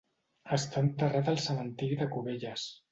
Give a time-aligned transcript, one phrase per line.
[0.57, 2.69] Està enterrat al cementiri de Cubelles.